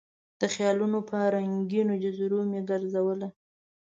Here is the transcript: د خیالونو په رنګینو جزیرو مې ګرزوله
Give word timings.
د 0.41 0.41
خیالونو 0.53 0.99
په 1.09 1.17
رنګینو 1.33 1.93
جزیرو 2.03 2.39
مې 2.49 2.61
ګرزوله 2.69 3.27